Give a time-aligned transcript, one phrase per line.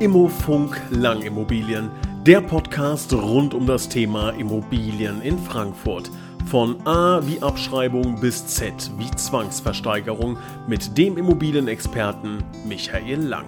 [0.00, 1.90] Immofunk Langimmobilien,
[2.24, 6.10] der Podcast rund um das Thema Immobilien in Frankfurt.
[6.46, 13.44] Von A wie Abschreibung bis Z wie Zwangsversteigerung mit dem Immobilienexperten Michael Lang.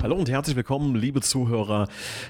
[0.00, 1.88] Hallo und herzlich willkommen, liebe Zuhörer,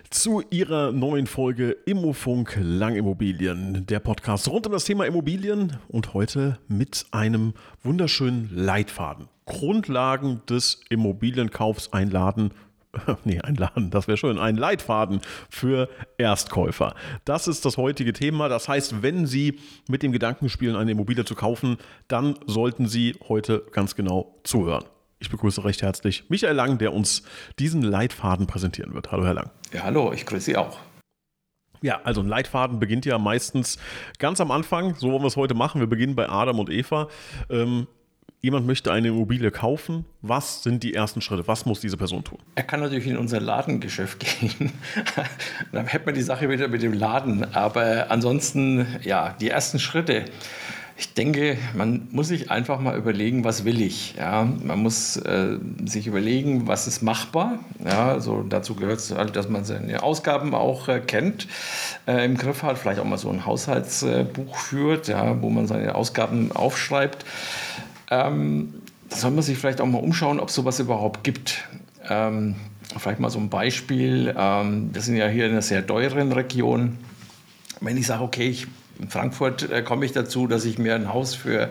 [0.09, 6.59] zu Ihrer neuen Folge Immofunk Langimmobilien, der Podcast rund um das Thema Immobilien und heute
[6.67, 7.53] mit einem
[7.83, 9.29] wunderschönen Leitfaden.
[9.45, 12.53] Grundlagen des Immobilienkaufs einladen
[13.25, 15.89] nee, ein Laden, das wäre schön, ein Leitfaden für
[16.19, 16.95] Erstkäufer.
[17.25, 18.49] Das ist das heutige Thema.
[18.49, 21.79] Das heißt, wenn Sie mit dem Gedanken spielen, eine Immobilie zu kaufen,
[22.09, 24.85] dann sollten Sie heute ganz genau zuhören.
[25.21, 27.23] Ich begrüße recht herzlich Michael Lang, der uns
[27.59, 29.13] diesen Leitfaden präsentieren wird.
[29.13, 29.51] Hallo, Herr Lang.
[29.73, 30.79] Ja, hallo, ich grüße Sie auch.
[31.81, 33.79] Ja, also ein Leitfaden beginnt ja meistens
[34.19, 34.95] ganz am Anfang.
[34.97, 35.81] So wollen wir es heute machen.
[35.81, 37.09] Wir beginnen bei Adam und Eva.
[37.51, 37.87] Ähm,
[38.43, 41.47] jemand möchte eine Immobilie kaufen, was sind die ersten Schritte?
[41.47, 42.39] Was muss diese Person tun?
[42.57, 44.73] Er kann natürlich in unser Ladengeschäft gehen.
[45.71, 47.55] Dann hätte man die Sache wieder mit dem Laden.
[47.55, 50.25] Aber ansonsten, ja, die ersten Schritte.
[50.99, 54.15] Ich denke, man muss sich einfach mal überlegen, was will ich.
[54.17, 57.61] Ja, man muss äh, sich überlegen, was ist machbar.
[57.85, 61.49] Ja, also dazu gehört es, halt, dass man seine Ausgaben auch äh, kennt,
[62.07, 65.95] äh, im Griff hat, vielleicht auch mal so ein Haushaltsbuch führt, ja, wo man seine
[65.95, 67.25] Ausgaben aufschreibt
[68.13, 68.75] ähm,
[69.09, 71.65] soll man sich vielleicht auch mal umschauen, ob es sowas überhaupt gibt.
[72.09, 72.57] Ähm,
[72.99, 74.35] vielleicht mal so ein Beispiel.
[74.37, 76.99] Ähm, wir sind ja hier in einer sehr teuren Region.
[77.81, 78.67] Wenn ich sage, okay, ich,
[79.01, 81.71] in Frankfurt äh, komme ich dazu, dass ich mir ein Haus für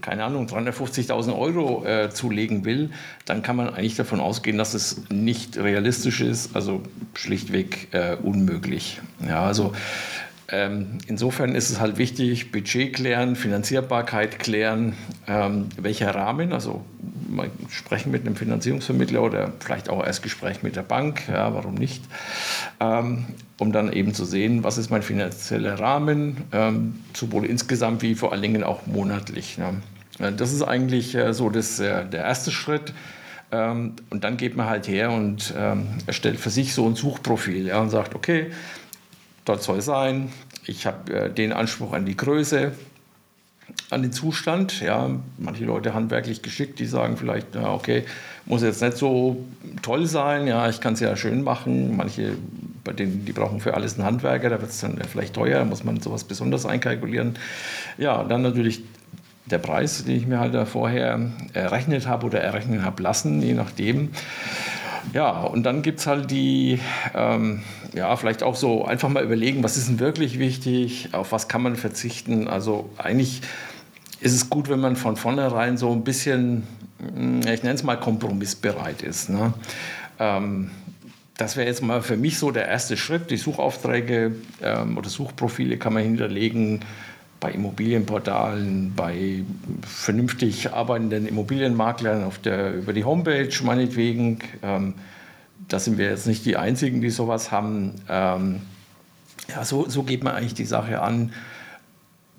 [0.00, 2.90] keine Ahnung, 350.000 Euro äh, zulegen will,
[3.24, 6.82] dann kann man eigentlich davon ausgehen, dass es nicht realistisch ist, also
[7.14, 9.00] schlichtweg äh, unmöglich.
[9.26, 9.72] Ja, also
[10.50, 14.94] ähm, insofern ist es halt wichtig, Budget klären, Finanzierbarkeit klären,
[15.26, 16.84] ähm, welcher Rahmen, also
[17.28, 21.74] mal sprechen mit einem Finanzierungsvermittler oder vielleicht auch erst Gespräch mit der Bank, ja, warum
[21.74, 22.02] nicht,
[22.80, 23.26] ähm,
[23.58, 28.32] um dann eben zu sehen, was ist mein finanzieller Rahmen, ähm, sowohl insgesamt wie vor
[28.32, 29.58] allen Dingen auch monatlich.
[29.58, 30.30] Ja.
[30.30, 32.94] Das ist eigentlich äh, so das, äh, der erste Schritt.
[33.50, 37.66] Ähm, und dann geht man halt her und ähm, erstellt für sich so ein Suchprofil
[37.66, 38.50] ja, und sagt, okay,
[39.48, 40.30] dort soll sein.
[40.66, 42.72] Ich habe äh, den Anspruch an die Größe,
[43.90, 44.80] an den Zustand.
[44.80, 48.04] Ja, manche Leute handwerklich geschickt, die sagen vielleicht, ja, okay,
[48.46, 49.44] muss jetzt nicht so
[49.82, 50.46] toll sein.
[50.46, 51.96] Ja, ich kann es ja schön machen.
[51.96, 52.34] Manche,
[52.84, 55.64] bei denen, die brauchen für alles einen Handwerker, da wird es dann vielleicht teuer, da
[55.64, 57.36] muss man sowas besonders einkalkulieren.
[57.96, 58.82] Ja, dann natürlich
[59.46, 61.18] der Preis, den ich mir halt da vorher
[61.54, 64.10] errechnet habe oder errechnen habe lassen, je nachdem.
[65.14, 66.80] Ja, und dann gibt es halt die,
[67.14, 67.62] ähm,
[67.94, 71.62] ja, vielleicht auch so einfach mal überlegen, was ist denn wirklich wichtig, auf was kann
[71.62, 72.48] man verzichten.
[72.48, 73.40] Also eigentlich
[74.20, 76.66] ist es gut, wenn man von vornherein so ein bisschen,
[76.98, 79.30] hm, ich nenne es mal kompromissbereit ist.
[79.30, 79.54] Ne?
[80.18, 80.70] Ähm,
[81.36, 83.30] das wäre jetzt mal für mich so der erste Schritt.
[83.30, 86.80] Die Suchaufträge ähm, oder Suchprofile kann man hinterlegen
[87.40, 89.44] bei Immobilienportalen, bei
[89.86, 94.40] vernünftig arbeitenden Immobilienmaklern auf der, über die Homepage meinetwegen.
[94.62, 94.94] Ähm,
[95.68, 97.94] da sind wir jetzt nicht die Einzigen, die sowas haben.
[98.08, 98.62] Ähm,
[99.48, 101.32] ja, so, so geht man eigentlich die Sache an.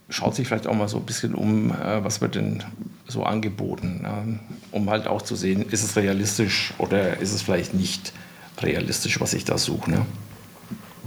[0.09, 2.63] Schaut sich vielleicht auch mal so ein bisschen um, äh, was wird denn
[3.07, 7.73] so angeboten, äh, um halt auch zu sehen, ist es realistisch oder ist es vielleicht
[7.73, 8.13] nicht
[8.59, 9.91] realistisch, was ich da suche.
[9.91, 10.05] Ne?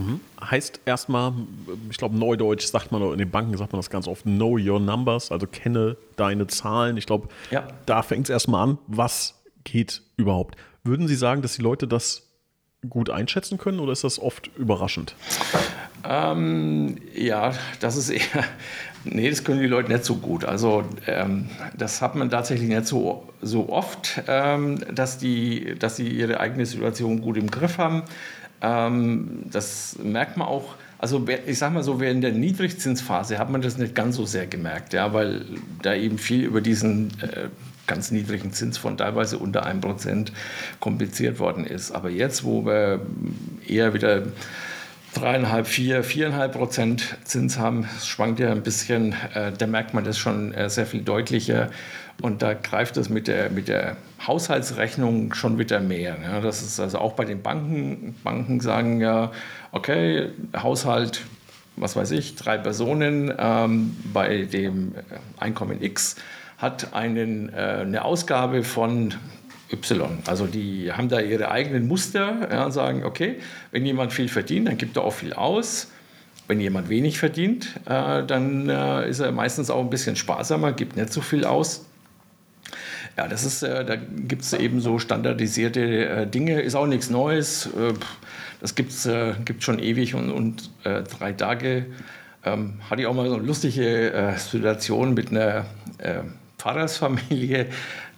[0.02, 0.20] Mhm.
[0.40, 1.32] Heißt erstmal,
[1.90, 4.80] ich glaube, Neudeutsch sagt man, in den Banken sagt man das ganz oft, know your
[4.80, 6.96] numbers, also kenne deine Zahlen.
[6.96, 7.66] Ich glaube, ja.
[7.86, 10.56] da fängt es erstmal an, was geht überhaupt.
[10.84, 12.28] Würden Sie sagen, dass die Leute das
[12.88, 15.14] gut einschätzen können oder ist das oft überraschend?
[16.08, 18.44] Ähm, ja, das ist eher,
[19.04, 20.44] nee, das können die Leute nicht so gut.
[20.44, 26.08] Also ähm, das hat man tatsächlich nicht so, so oft, ähm, dass, die, dass sie
[26.08, 28.02] ihre eigene Situation gut im Griff haben.
[28.62, 30.74] Ähm, das merkt man auch.
[30.98, 34.46] Also ich sage mal so, während der Niedrigzinsphase hat man das nicht ganz so sehr
[34.46, 35.44] gemerkt, ja, weil
[35.82, 37.48] da eben viel über diesen äh,
[37.88, 40.28] ganz niedrigen Zins von teilweise unter 1%
[40.78, 41.90] kompliziert worden ist.
[41.90, 43.00] Aber jetzt, wo wir
[43.66, 44.22] eher wieder
[45.14, 50.18] dreieinhalb, vier, viereinhalb Prozent Zins haben, schwankt ja ein bisschen, äh, da merkt man das
[50.18, 51.70] schon äh, sehr viel deutlicher.
[52.20, 56.16] Und da greift es mit der, mit der Haushaltsrechnung schon wieder mehr.
[56.22, 58.14] Ja, das ist also auch bei den Banken.
[58.22, 59.32] Banken sagen ja,
[59.72, 61.22] okay, Haushalt,
[61.76, 64.94] was weiß ich, drei Personen ähm, bei dem
[65.38, 66.16] Einkommen X
[66.58, 69.14] hat einen, äh, eine Ausgabe von
[69.72, 70.18] Y.
[70.26, 73.36] Also die haben da ihre eigenen Muster ja, und sagen, okay,
[73.72, 75.88] wenn jemand viel verdient, dann gibt er auch viel aus.
[76.46, 80.96] Wenn jemand wenig verdient, äh, dann äh, ist er meistens auch ein bisschen sparsamer, gibt
[80.96, 81.86] nicht so viel aus.
[83.16, 87.10] Ja, das ist, äh, da gibt es eben so standardisierte äh, Dinge, ist auch nichts
[87.10, 87.66] Neues.
[87.66, 87.92] Äh,
[88.60, 91.86] das gibt es äh, schon ewig und, und äh, drei Tage.
[92.44, 95.66] Ähm, hatte ich auch mal so eine lustige äh, Situation mit einer
[96.58, 97.66] Pfarrersfamilie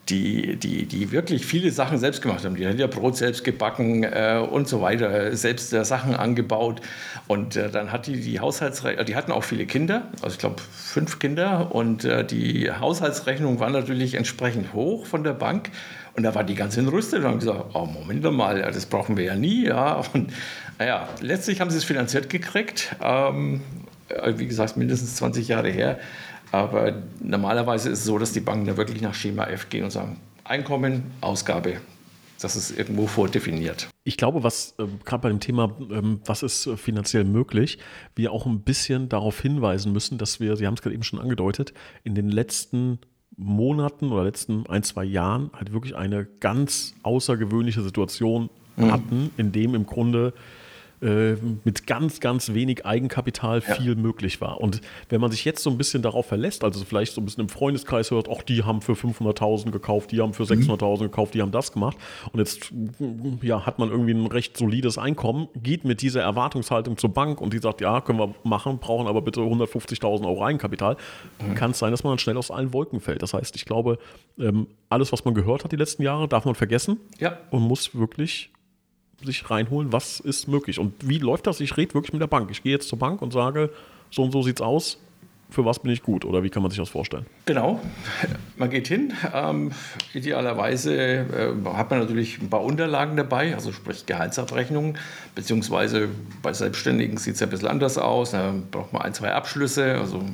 [0.08, 2.56] die, die, die wirklich viele Sachen selbst gemacht haben.
[2.56, 6.80] Die haben ja Brot selbst gebacken äh, und so weiter, selbst äh, Sachen angebaut.
[7.26, 10.60] Und äh, dann hat die die Haushaltsrechnung, die hatten auch viele Kinder, also ich glaube
[10.72, 11.74] fünf Kinder.
[11.74, 15.70] Und äh, die Haushaltsrechnung war natürlich entsprechend hoch von der Bank.
[16.16, 19.24] Und da war die ganz entrüstet und haben gesagt, oh, Moment mal, das brauchen wir
[19.24, 19.64] ja nie.
[19.64, 20.02] Ja.
[20.12, 20.32] Und
[20.78, 22.94] naja, letztlich haben sie es finanziert gekriegt.
[23.02, 23.83] Ähm, äh,
[24.37, 25.99] wie gesagt, mindestens 20 Jahre her.
[26.52, 29.90] Aber normalerweise ist es so, dass die Banken da wirklich nach Schema F gehen und
[29.90, 31.78] sagen, Einkommen, Ausgabe,
[32.40, 33.88] das ist irgendwo vordefiniert.
[34.05, 37.78] Ich glaube, was äh, gerade bei dem Thema, ähm, was ist äh, finanziell möglich,
[38.14, 41.19] wir auch ein bisschen darauf hinweisen müssen, dass wir, Sie haben es gerade eben schon
[41.19, 41.72] angedeutet,
[42.02, 42.99] in den letzten
[43.37, 48.93] Monaten oder letzten ein, zwei Jahren halt wirklich eine ganz außergewöhnliche Situation mhm.
[48.93, 50.34] hatten, in dem im Grunde
[51.04, 53.94] äh, mit ganz, ganz wenig Eigenkapital viel ja.
[53.94, 54.60] möglich war.
[54.60, 54.80] Und
[55.10, 57.48] wenn man sich jetzt so ein bisschen darauf verlässt, also vielleicht so ein bisschen im
[57.50, 60.98] Freundeskreis hört, auch die haben für 500.000 gekauft, die haben für 600.000 mhm.
[61.02, 61.98] gekauft, die haben das gemacht.
[62.32, 62.72] Und jetzt
[63.42, 67.52] ja, hat man irgendwie ein recht solides Einkommen, geht mit dieser Erwartungshaltung zur Bank und
[67.52, 70.96] die sagt, ja, können wir machen, brauchen aber bitte 150.000 Euro Eigenkapital.
[71.46, 71.54] Mhm.
[71.54, 73.20] Kann es sein, dass man dann schnell aus allen Wolken fällt.
[73.20, 73.98] Das heißt, ich glaube,
[74.38, 77.36] ähm, alles, was man gehört hat die letzten Jahre, darf man vergessen ja.
[77.50, 78.53] und muss wirklich
[79.26, 80.78] sich reinholen, was ist möglich.
[80.78, 81.60] Und wie läuft das?
[81.60, 82.50] Ich rede wirklich mit der Bank.
[82.50, 83.70] Ich gehe jetzt zur Bank und sage,
[84.10, 84.98] so und so sieht es aus.
[85.50, 86.24] Für was bin ich gut?
[86.24, 87.26] Oder wie kann man sich das vorstellen?
[87.44, 87.80] Genau,
[88.56, 89.12] man geht hin.
[89.32, 89.70] Ähm,
[90.12, 94.98] idealerweise äh, hat man natürlich ein paar Unterlagen dabei, also sprich Gehaltsabrechnungen,
[95.34, 96.08] beziehungsweise
[96.42, 98.32] bei Selbstständigen sieht es ja ein bisschen anders aus.
[98.32, 100.24] Da braucht man ein, zwei Abschlüsse, also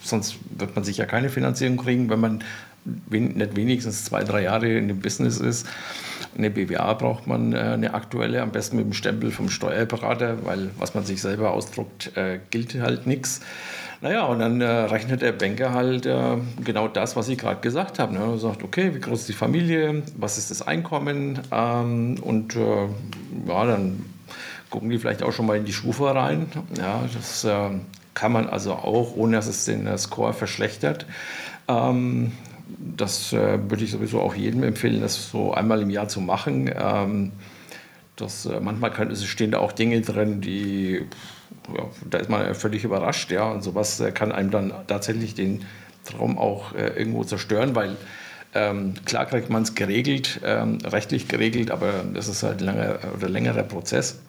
[0.00, 2.42] sonst wird man sicher keine Finanzierung kriegen, wenn man
[3.10, 5.66] nicht wenigstens zwei, drei Jahre in dem Business ist.
[6.36, 10.70] Eine BWA braucht man äh, eine aktuelle, am besten mit dem Stempel vom Steuerberater, weil
[10.78, 13.40] was man sich selber ausdruckt, äh, gilt halt nichts.
[14.02, 17.98] Naja, und dann äh, rechnet der Banker halt äh, genau das, was ich gerade gesagt
[17.98, 18.12] habe.
[18.12, 18.20] Ne?
[18.20, 22.88] Er sagt, okay, wie groß ist die Familie, was ist das Einkommen ähm, und äh,
[23.48, 24.04] ja, dann
[24.68, 26.46] gucken die vielleicht auch schon mal in die Schufa rein.
[26.76, 27.70] Ja, das äh,
[28.12, 31.06] kann man also auch, ohne dass es den Score verschlechtert.
[31.68, 32.32] Ähm,
[32.66, 36.70] das äh, würde ich sowieso auch jedem empfehlen, das so einmal im Jahr zu machen.
[36.74, 37.32] Ähm,
[38.16, 41.02] das, äh, manchmal können, stehen da auch Dinge drin, die,
[41.76, 45.64] ja, da ist man völlig überrascht, ja, und sowas äh, kann einem dann tatsächlich den
[46.04, 47.96] Traum auch äh, irgendwo zerstören, weil
[48.54, 52.98] ähm, klar kriegt man es geregelt, ähm, rechtlich geregelt, aber das ist halt ein langer
[53.16, 54.20] oder längerer Prozess.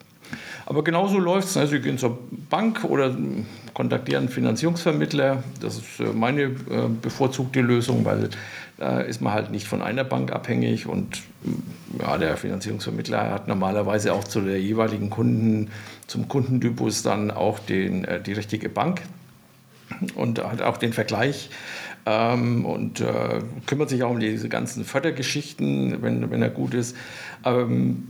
[0.69, 1.55] Aber genauso läuft es.
[1.55, 1.65] Ne?
[1.65, 2.19] Sie gehen zur
[2.49, 3.15] Bank oder
[3.73, 5.41] kontaktieren einen Finanzierungsvermittler.
[5.61, 6.51] Das ist äh, meine äh,
[7.01, 8.29] bevorzugte Lösung, weil
[8.75, 13.47] da ist man halt nicht von einer Bank abhängig und mm, ja, der Finanzierungsvermittler hat
[13.47, 15.71] normalerweise auch zu der jeweiligen Kunden,
[16.05, 19.03] zum Kundentypus dann auch den, äh, die richtige Bank
[20.15, 21.49] und hat auch den Vergleich
[22.05, 26.93] ähm, und äh, kümmert sich auch um diese ganzen Fördergeschichten, wenn, wenn er gut ist.
[27.45, 28.03] Ähm,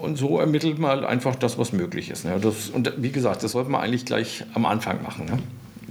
[0.00, 2.24] und so ermittelt man halt einfach das, was möglich ist.
[2.24, 2.38] Ne?
[2.40, 5.26] Das, und wie gesagt, das sollte man eigentlich gleich am Anfang machen.
[5.26, 5.38] Ne?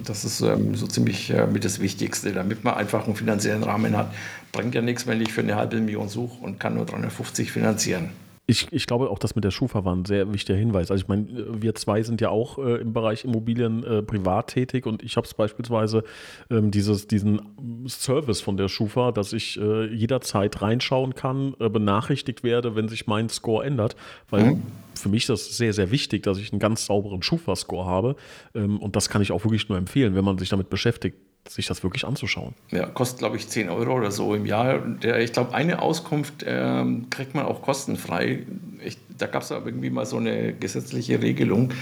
[0.03, 3.95] Das ist ähm, so ziemlich äh, mit das Wichtigste, damit man einfach einen finanziellen Rahmen
[3.97, 4.13] hat.
[4.51, 8.09] Bringt ja nichts, wenn ich für eine halbe Million suche und kann nur 350 finanzieren.
[8.49, 10.89] Ich, ich glaube auch, das mit der Schufa war ein sehr wichtiger Hinweis.
[10.89, 11.27] Also ich meine,
[11.61, 15.27] wir zwei sind ja auch äh, im Bereich Immobilien äh, privat tätig und ich habe
[15.27, 16.03] es beispielsweise
[16.49, 17.41] ähm, dieses, diesen
[17.87, 23.05] Service von der Schufa, dass ich äh, jederzeit reinschauen kann, äh, benachrichtigt werde, wenn sich
[23.05, 23.95] mein Score ändert,
[24.31, 24.63] weil mhm.
[24.95, 28.15] für mich ist das sehr, sehr wichtig, dass ich einen ganz sauberen Schufa-Score habe
[28.55, 31.17] ähm, und das kann ich auch wirklich nur empfehlen, wenn man sich damit beschäftigt
[31.47, 32.53] sich das wirklich anzuschauen.
[32.71, 34.79] Ja, kostet, glaube ich, 10 Euro oder so im Jahr.
[34.79, 38.45] Der, ich glaube, eine Auskunft ähm, kriegt man auch kostenfrei.
[38.83, 41.73] Ich, da gab es irgendwie mal so eine gesetzliche Regelung.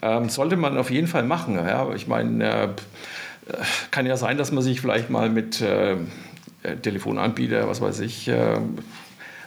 [0.00, 1.56] Ähm, sollte man auf jeden Fall machen.
[1.56, 1.92] Ja?
[1.94, 2.68] Ich meine, äh,
[3.90, 5.96] kann ja sein, dass man sich vielleicht mal mit äh,
[6.80, 8.58] Telefonanbieter, was weiß ich, äh,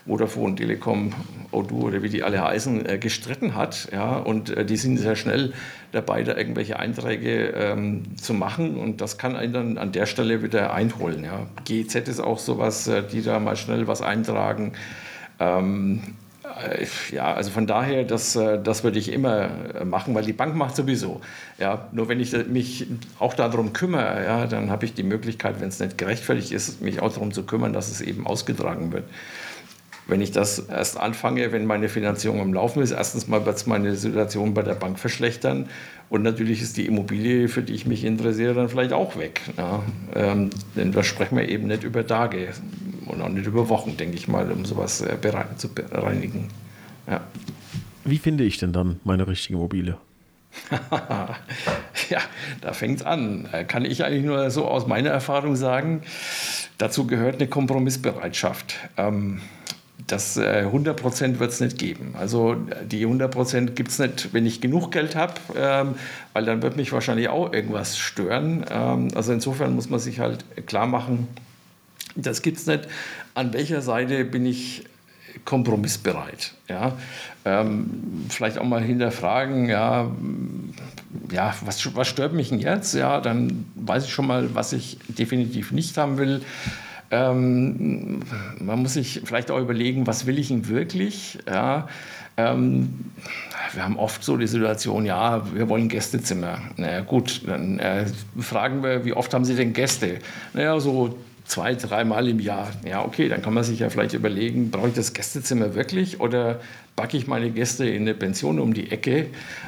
[0.06, 1.14] Vodafone, Telekom,
[1.52, 3.90] Odoo oder wie die alle heißen, äh, gestritten hat.
[3.92, 4.18] Ja?
[4.18, 5.54] Und äh, die sind sehr schnell
[5.92, 8.78] dabei, da irgendwelche Einträge ähm, zu machen.
[8.78, 11.24] Und das kann einen dann an der Stelle wieder einholen.
[11.24, 11.48] Ja?
[11.66, 14.74] GEZ ist auch sowas, äh, die da mal schnell was eintragen.
[15.40, 16.02] Ähm,
[16.44, 19.50] äh, ja, also von daher, das, äh, das würde ich immer
[19.84, 21.22] machen, weil die Bank macht sowieso.
[21.58, 22.86] Ja, nur wenn ich mich
[23.18, 27.02] auch darum kümmere, ja, dann habe ich die Möglichkeit, wenn es nicht gerechtfertigt ist, mich
[27.02, 29.06] auch darum zu kümmern, dass es eben ausgetragen wird.
[30.08, 33.66] Wenn ich das erst anfange, wenn meine Finanzierung am Laufen ist, erstens mal wird es
[33.66, 35.68] meine Situation bei der Bank verschlechtern
[36.10, 39.42] und natürlich ist die Immobilie, für die ich mich interessiere, dann vielleicht auch weg.
[39.58, 39.82] Ja.
[40.14, 42.50] Ähm, denn da sprechen wir eben nicht über Tage.
[43.08, 45.18] und auch nicht über Wochen, denke ich mal, um sowas äh,
[45.58, 46.50] zu bereinigen.
[47.08, 47.22] Ja.
[48.04, 49.98] Wie finde ich denn dann meine richtige Immobilie?
[52.10, 52.20] ja,
[52.62, 53.50] da fängt es an.
[53.52, 56.04] Äh, kann ich eigentlich nur so aus meiner Erfahrung sagen,
[56.78, 58.76] dazu gehört eine Kompromissbereitschaft.
[58.98, 59.42] Ähm,
[60.08, 62.16] das äh, 100% wird es nicht geben.
[62.18, 65.96] Also die 100% gibt es nicht, wenn ich genug Geld habe, ähm,
[66.34, 68.66] weil dann wird mich wahrscheinlich auch irgendwas stören.
[68.70, 71.28] Ähm, also insofern muss man sich halt klar machen,
[72.16, 72.88] das gibt es nicht.
[73.34, 74.86] An welcher Seite bin ich
[75.44, 76.54] kompromissbereit?
[76.70, 76.94] Ja?
[77.44, 80.12] Ähm, vielleicht auch mal hinterfragen, ja,
[81.32, 82.94] ja was, was stört mich denn jetzt?
[82.94, 86.42] Ja, dann weiß ich schon mal, was ich definitiv nicht haben will.
[87.12, 88.22] Ähm,
[88.60, 91.38] man muss sich vielleicht auch überlegen, was will ich denn wirklich?
[91.48, 91.88] Ja,
[92.38, 93.12] ähm,
[93.74, 96.60] wir haben oft so die Situation, ja, wir wollen Gästezimmer.
[96.78, 98.06] Na naja, gut, dann äh,
[98.40, 100.20] fragen wir, wie oft haben Sie denn Gäste?
[100.54, 102.72] Naja, so zwei, dreimal im Jahr.
[102.86, 106.60] Ja, okay, dann kann man sich ja vielleicht überlegen, brauche ich das Gästezimmer wirklich oder
[106.96, 109.28] backe ich meine Gäste in eine Pension um die Ecke,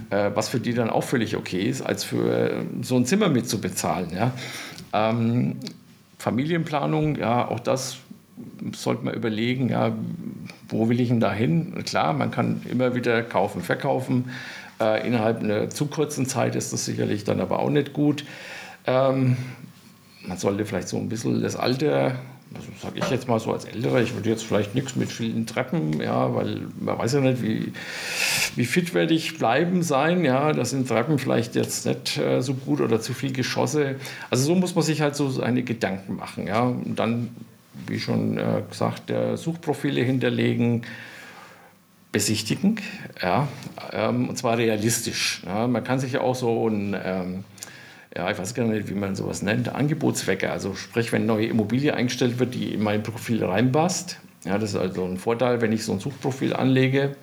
[0.09, 4.09] äh, was für die dann auch völlig okay ist, als für so ein Zimmer mitzubezahlen.
[4.13, 4.31] Ja?
[4.93, 5.57] Ähm,
[6.17, 7.97] Familienplanung, ja, auch das
[8.73, 9.95] sollte man überlegen, ja,
[10.69, 11.83] wo will ich denn da hin?
[11.85, 14.31] Klar, man kann immer wieder kaufen, verkaufen.
[14.79, 18.25] Äh, innerhalb einer zu kurzen Zeit ist das sicherlich dann aber auch nicht gut.
[18.85, 19.37] Ähm,
[20.25, 22.15] man sollte vielleicht so ein bisschen das Alter
[22.53, 25.45] also sage ich jetzt mal so als Älterer, ich würde jetzt vielleicht nichts mit vielen
[25.45, 27.73] Treppen, ja, weil man weiß ja nicht, wie,
[28.55, 32.53] wie fit werde ich bleiben sein, ja, das sind Treppen vielleicht jetzt nicht äh, so
[32.53, 33.95] gut oder zu viel Geschosse.
[34.29, 37.29] Also so muss man sich halt so seine Gedanken machen, ja, und dann,
[37.87, 40.83] wie schon äh, gesagt, äh, Suchprofile hinterlegen,
[42.11, 42.79] besichtigen,
[43.21, 43.47] ja,
[43.91, 45.41] ähm, und zwar realistisch.
[45.45, 45.67] Ja.
[45.67, 47.43] Man kann sich ja auch so ein ähm,
[48.17, 50.51] ja, ich weiß gar nicht, wie man sowas nennt, Angebotswecker.
[50.51, 54.17] Also sprich, wenn eine neue Immobilie eingestellt wird, die in mein Profil reinpasst.
[54.43, 57.15] Ja, das ist also ein Vorteil, wenn ich so ein Suchprofil anlege.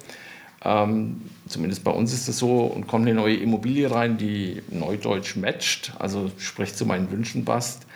[0.65, 5.35] Ähm, zumindest bei uns ist das so, und kommt eine neue Immobilie rein, die neudeutsch
[5.35, 7.87] matcht, also sprich zu meinen Wünschen passt.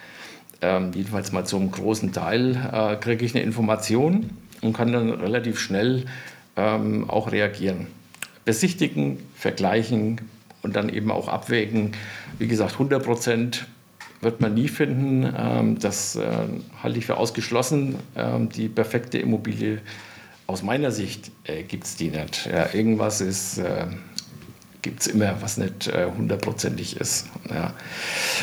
[0.60, 5.60] Ähm, jedenfalls mal zum großen Teil äh, kriege ich eine Information und kann dann relativ
[5.60, 6.04] schnell
[6.56, 7.86] ähm, auch reagieren.
[8.44, 10.20] Besichtigen, vergleichen,
[10.62, 11.92] und dann eben auch abwägen.
[12.38, 13.66] Wie gesagt, 100 Prozent
[14.20, 15.32] wird man nie finden.
[15.36, 16.26] Ähm, das äh,
[16.82, 17.96] halte ich für ausgeschlossen.
[18.16, 19.80] Ähm, die perfekte Immobilie
[20.46, 22.46] aus meiner Sicht äh, gibt es die nicht.
[22.46, 23.20] Ja, irgendwas
[23.58, 23.86] äh,
[24.82, 27.26] gibt es immer, was nicht äh, hundertprozentig ist.
[27.50, 27.74] Ja.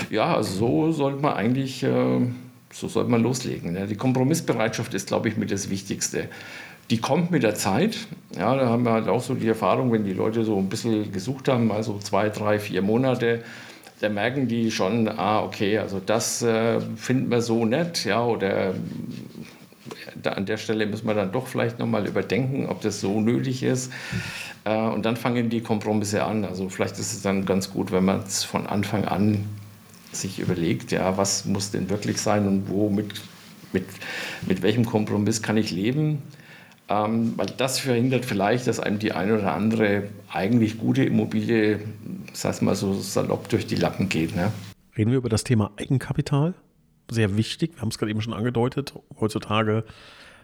[0.10, 2.20] ja, also so sollte man eigentlich, äh,
[2.72, 3.76] so sollte man loslegen.
[3.76, 3.86] Ja.
[3.86, 6.30] Die Kompromissbereitschaft ist, glaube ich, mit das Wichtigste
[6.90, 7.98] die kommt mit der Zeit.
[8.38, 11.12] Ja, da haben wir halt auch so die Erfahrung, wenn die Leute so ein bisschen
[11.12, 13.44] gesucht haben, also zwei, drei, vier Monate,
[14.02, 18.74] da merken die schon, ah, okay, also das äh, finden wir so nett, ja, oder
[20.22, 23.64] da, an der Stelle müssen wir dann doch vielleicht nochmal überdenken, ob das so nötig
[23.64, 23.92] ist.
[24.64, 26.44] Äh, und dann fangen die Kompromisse an.
[26.44, 29.46] Also vielleicht ist es dann ganz gut, wenn man es von Anfang an
[30.12, 33.22] sich überlegt, ja, was muss denn wirklich sein und wo mit,
[33.74, 33.86] mit,
[34.48, 36.22] mit welchem Kompromiss kann ich leben.
[36.88, 41.80] Ähm, weil das verhindert vielleicht, dass einem die eine oder andere eigentlich gute Immobilie,
[42.30, 44.36] das heißt mal so salopp durch die Lappen geht.
[44.36, 44.52] Ne?
[44.96, 46.54] Reden wir über das Thema Eigenkapital.
[47.10, 48.94] Sehr wichtig, wir haben es gerade eben schon angedeutet.
[49.20, 49.84] Heutzutage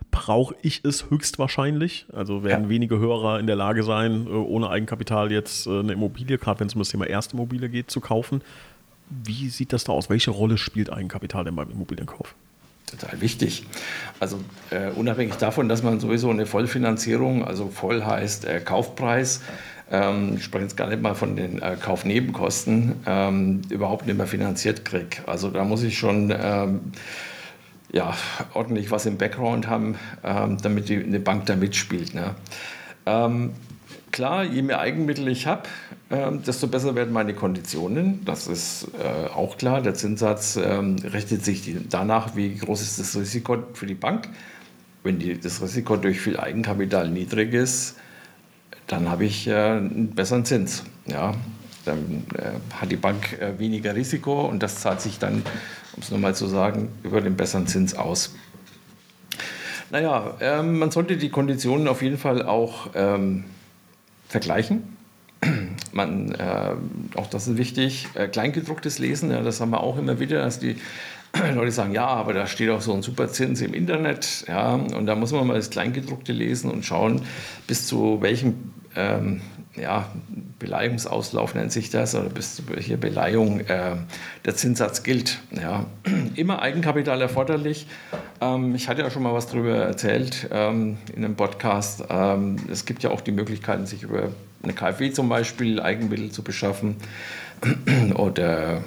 [0.10, 2.08] brauche ich es höchstwahrscheinlich.
[2.12, 2.70] Also werden ja.
[2.70, 6.68] wenige Hörer in der Lage sein, äh, ohne Eigenkapital jetzt äh, eine Immobilie, gerade wenn
[6.68, 8.42] es um das Thema Erstimmobilie geht, zu kaufen.
[9.10, 10.10] Wie sieht das da aus?
[10.10, 12.36] Welche Rolle spielt Eigenkapital denn beim Immobilienkauf?
[12.92, 13.66] Total wichtig.
[14.20, 19.42] Also äh, unabhängig davon, dass man sowieso eine Vollfinanzierung, also voll heißt äh, Kaufpreis,
[19.92, 24.28] ähm, ich spreche jetzt gar nicht mal von den äh, Kaufnebenkosten, ähm, überhaupt nicht mehr
[24.28, 25.18] finanziert kriege.
[25.28, 26.80] Also da muss ich schon ähm,
[27.92, 28.16] ja,
[28.54, 32.14] ordentlich was im Background haben, ähm, damit die, eine Bank da mitspielt.
[32.14, 32.36] Ne?
[34.12, 35.64] Klar, je mehr Eigenmittel ich habe,
[36.10, 38.26] ähm, desto besser werden meine Konditionen.
[38.26, 39.82] Das ist äh, auch klar.
[39.82, 44.28] Der Zinssatz ähm, richtet sich danach, wie groß ist das Risiko für die Bank.
[45.04, 47.96] Wenn die, das Risiko durch viel Eigenkapital niedrig ist,
[48.88, 50.84] dann habe ich äh, einen besseren Zins.
[51.06, 51.34] Ja,
[51.86, 55.36] dann äh, hat die Bank äh, weniger Risiko und das zahlt sich dann,
[55.94, 58.36] um es nochmal zu sagen, über den besseren Zins aus.
[59.90, 63.46] Naja, ähm, man sollte die Konditionen auf jeden Fall auch ähm,
[64.32, 64.98] vergleichen.
[65.92, 66.76] Man, äh,
[67.16, 70.60] auch das ist wichtig, äh, Kleingedrucktes Lesen, ja, das haben wir auch immer wieder, dass
[70.60, 70.78] die
[71.54, 75.06] Leute sagen, ja, aber da steht auch so ein super Zins im Internet, ja, und
[75.06, 77.24] da muss man mal das Kleingedruckte lesen und schauen,
[77.68, 79.42] bis zu welchem ähm,
[79.76, 80.10] ja,
[80.60, 83.96] Beleihungsauslauf nennt sich das, oder bis hier Beleihung, äh,
[84.46, 85.40] der Zinssatz gilt.
[85.52, 85.86] Ja.
[86.36, 87.88] Immer Eigenkapital erforderlich.
[88.42, 92.04] Ähm, ich hatte ja schon mal was darüber erzählt ähm, in einem Podcast.
[92.10, 94.30] Ähm, es gibt ja auch die Möglichkeiten, sich über
[94.62, 96.98] eine KfW zum Beispiel Eigenmittel zu beschaffen
[98.16, 98.84] oder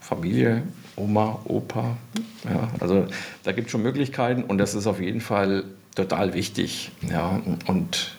[0.00, 0.62] Familie,
[0.96, 1.96] Oma, Opa.
[2.44, 3.06] Ja, also
[3.44, 6.90] da gibt es schon Möglichkeiten und das ist auf jeden Fall total wichtig.
[7.08, 8.17] Ja, und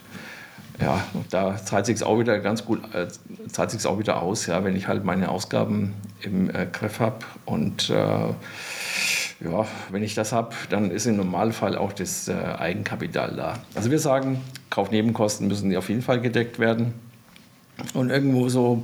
[0.81, 3.07] ja, da zahlt sich auch wieder ganz gut, äh,
[3.49, 7.19] zahlt sich auch wieder aus, ja, wenn ich halt meine Ausgaben im äh, Griff habe
[7.45, 7.93] und äh,
[9.41, 13.59] ja, wenn ich das habe, dann ist im Normalfall auch das äh, Eigenkapital da.
[13.73, 16.93] Also wir sagen, Kaufnebenkosten müssen auf jeden Fall gedeckt werden
[17.93, 18.83] und irgendwo so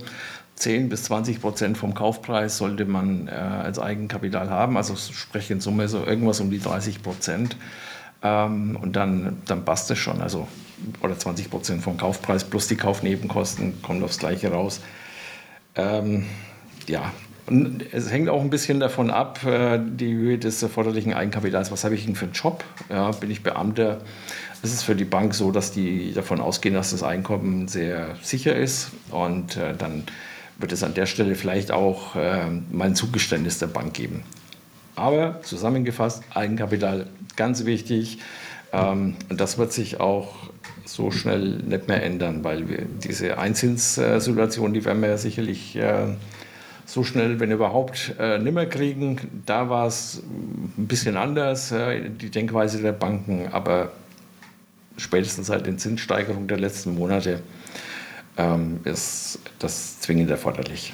[0.55, 4.77] 10 bis 20 Prozent vom Kaufpreis sollte man äh, als Eigenkapital haben.
[4.77, 7.57] Also spreche in Summe so irgendwas um die 30 Prozent.
[8.23, 10.21] Ähm, und dann, dann passt es schon.
[10.21, 10.47] Also,
[11.01, 14.81] oder 20 Prozent vom Kaufpreis plus die Kaufnebenkosten kommt aufs Gleiche raus.
[15.75, 16.25] Ähm,
[16.87, 17.11] ja,
[17.47, 21.71] und es hängt auch ein bisschen davon ab, äh, die Höhe des erforderlichen Eigenkapitals.
[21.71, 22.63] Was habe ich denn für einen Job?
[22.89, 23.99] Ja, bin ich Beamter?
[24.63, 28.55] Es ist für die Bank so, dass die davon ausgehen, dass das Einkommen sehr sicher
[28.55, 28.89] ist.
[29.11, 30.03] Und äh, dann
[30.57, 34.23] wird es an der Stelle vielleicht auch äh, mal ein Zugeständnis der Bank geben.
[34.95, 37.05] Aber zusammengefasst, Eigenkapital
[37.35, 38.19] ganz wichtig.
[38.71, 40.49] Ähm, und das wird sich auch
[40.85, 46.15] so schnell nicht mehr ändern, weil wir diese Einzinssituation, die werden wir ja sicherlich äh,
[46.85, 49.41] so schnell, wenn überhaupt, äh, nimmer kriegen.
[49.45, 50.21] Da war es
[50.77, 53.91] ein bisschen anders, die Denkweise der Banken, aber
[54.97, 57.41] spätestens seit den Zinssteigerungen der letzten Monate
[58.37, 60.93] ähm, ist das zwingend erforderlich.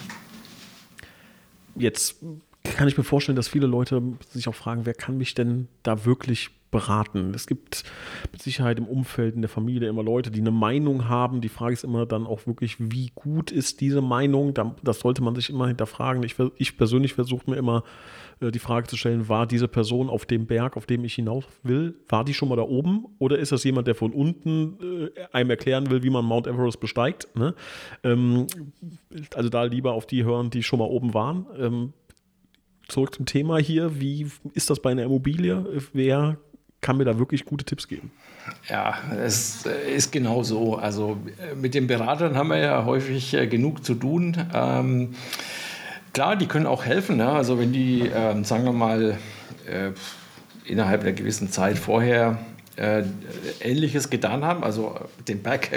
[1.76, 2.16] Jetzt
[2.64, 6.06] kann ich mir vorstellen, dass viele Leute sich auch fragen, wer kann mich denn da
[6.06, 7.34] wirklich beraten?
[7.36, 7.84] Es gibt
[8.32, 11.42] mit Sicherheit im Umfeld, in der Familie immer Leute, die eine Meinung haben.
[11.42, 14.54] Die Frage ist immer dann auch wirklich, wie gut ist diese Meinung?
[14.84, 16.24] Das sollte man sich immer hinterfragen.
[16.24, 17.84] Ich, ich persönlich versuche mir immer
[18.42, 21.46] äh, die Frage zu stellen, war diese Person auf dem Berg, auf dem ich hinaus
[21.64, 23.06] will, war die schon mal da oben?
[23.20, 26.80] Oder ist das jemand, der von unten äh, einem erklären will, wie man Mount Everest
[26.80, 27.28] besteigt?
[27.36, 27.54] Ne?
[28.04, 28.48] Ähm,
[29.36, 31.46] also da lieber auf die hören, die schon mal oben waren.
[31.58, 31.94] Ähm,
[32.88, 34.00] zurück zum Thema hier.
[34.02, 35.66] Wie ist das bei einer Immobilie?
[35.94, 36.38] Wer
[36.82, 38.12] kann mir da wirklich gute Tipps geben?
[38.68, 40.76] Ja, es ist genau so.
[40.76, 41.18] Also
[41.56, 44.36] mit den Beratern haben wir ja häufig äh, genug zu tun.
[44.54, 45.16] Ähm,
[46.14, 47.20] klar, die können auch helfen.
[47.20, 47.34] Ja?
[47.34, 49.18] Also wenn die, ähm, sagen wir mal,
[49.68, 49.92] äh,
[50.66, 52.40] innerhalb einer gewissen Zeit vorher
[52.78, 53.04] äh,
[53.60, 54.96] Ähnliches getan haben, also
[55.28, 55.70] den Berg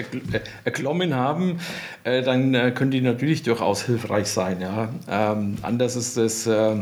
[0.64, 1.58] erklommen haben,
[2.04, 4.60] äh, dann äh, können die natürlich durchaus hilfreich sein.
[4.60, 4.88] Ja?
[5.08, 6.76] Ähm, anders ist es äh,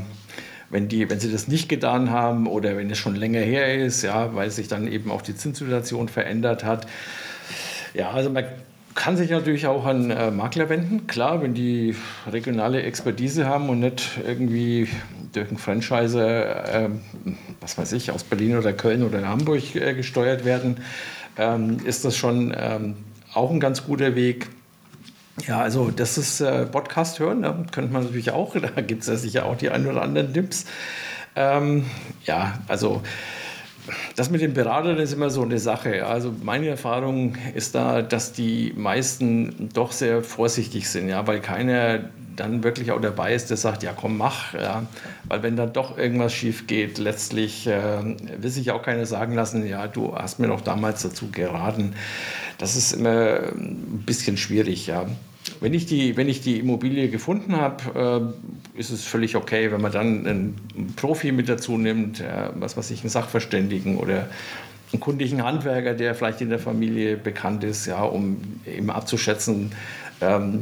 [0.72, 4.02] wenn, die, wenn sie das nicht getan haben oder wenn es schon länger her ist,
[4.02, 6.88] ja, weil sich dann eben auch die Zinssituation verändert hat.
[7.94, 8.46] Ja, also man
[8.94, 11.94] kann sich natürlich auch an äh, Makler wenden, klar, wenn die
[12.30, 14.88] regionale Expertise haben und nicht irgendwie
[15.32, 16.88] durch einen Franchiser, äh,
[17.60, 20.78] was weiß ich, aus Berlin oder Köln oder Hamburg äh, gesteuert werden,
[21.38, 22.96] ähm, ist das schon ähm,
[23.34, 24.48] auch ein ganz guter Weg.
[25.46, 27.66] Ja, also das ist äh, Podcast hören, ne?
[27.72, 30.66] könnte man natürlich auch, da gibt es ja sicher auch die ein oder anderen Tipps.
[31.34, 31.86] Ähm,
[32.24, 33.02] ja, also
[34.14, 36.06] das mit den Beratern ist immer so eine Sache.
[36.06, 42.00] Also meine Erfahrung ist da, dass die meisten doch sehr vorsichtig sind, ja, weil keiner
[42.36, 44.54] dann wirklich auch dabei ist, der sagt, ja komm, mach.
[44.54, 44.86] Ja.
[45.24, 48.02] Weil wenn dann doch irgendwas schief geht, letztlich äh,
[48.38, 51.94] will sich auch keiner sagen lassen, ja, du hast mir doch damals dazu geraten.
[52.58, 55.06] Das ist immer ein bisschen schwierig, ja.
[55.60, 58.34] Wenn ich die, wenn ich die Immobilie gefunden habe,
[58.76, 62.76] äh, ist es völlig okay, wenn man dann einen Profi mit dazu nimmt, äh, was
[62.76, 64.28] weiß ich, einen Sachverständigen oder
[64.92, 69.72] einen kundigen Handwerker, der vielleicht in der Familie bekannt ist, ja, um eben abzuschätzen,
[70.20, 70.60] ähm,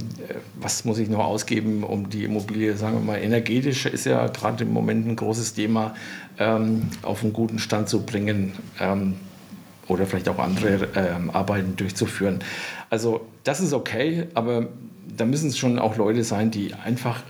[0.58, 4.64] was muss ich noch ausgeben, um die Immobilie, sagen wir mal, energetisch ist ja gerade
[4.64, 5.94] im Moment ein großes Thema,
[6.38, 8.52] ähm, auf einen guten Stand zu bringen.
[8.80, 9.16] Ähm,
[9.90, 12.38] oder vielleicht auch andere ähm, Arbeiten durchzuführen.
[12.90, 14.68] Also das ist okay, aber
[15.16, 17.22] da müssen es schon auch Leute sein, die einfach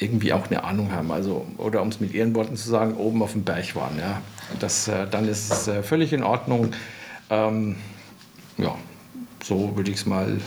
[0.00, 1.10] irgendwie auch eine Ahnung haben.
[1.10, 3.98] Also, oder um es mit ihren Worten zu sagen, oben auf dem Berg waren.
[3.98, 4.20] Ja.
[4.60, 6.72] Das, äh, dann ist es äh, völlig in Ordnung.
[7.30, 7.76] Ähm,
[8.58, 8.74] ja,
[9.42, 10.38] so würde ich es mal,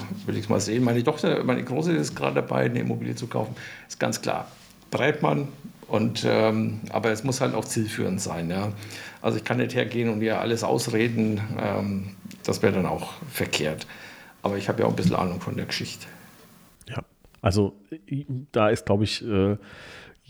[0.47, 0.83] mal sehen.
[0.83, 3.55] Meine Tochter, meine Große ist gerade dabei, eine Immobilie zu kaufen.
[3.87, 4.47] Ist ganz klar.
[4.91, 5.47] Breitmann,
[5.91, 8.49] und, ähm, aber es muss halt auch zielführend sein.
[8.49, 8.71] Ja.
[9.21, 13.85] Also ich kann nicht hergehen und ihr alles ausreden, ähm, das wäre dann auch verkehrt.
[14.41, 16.07] Aber ich habe ja auch ein bisschen Ahnung von der Geschichte.
[16.87, 17.03] Ja,
[17.41, 17.75] also
[18.53, 19.57] da ist, glaube ich, äh,